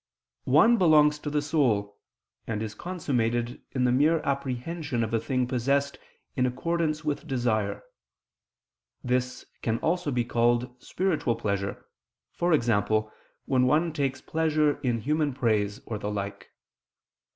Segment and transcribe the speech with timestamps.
[0.49, 1.99] One belongs to the soul,
[2.47, 5.99] and is consummated in the mere apprehension of a thing possessed
[6.35, 7.83] in accordance with desire;
[9.03, 11.85] this can also be called spiritual pleasure,
[12.41, 12.73] e.g.
[13.45, 16.49] when one takes pleasure in human praise or the like.